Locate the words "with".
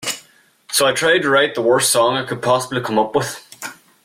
3.15-3.39